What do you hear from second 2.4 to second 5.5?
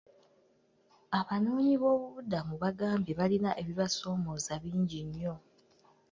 baagambye baalina ebibasoomooza bingi nnyo.